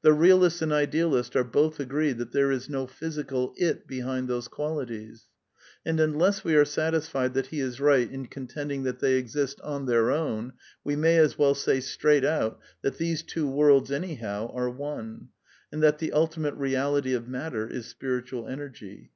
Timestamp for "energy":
18.48-19.10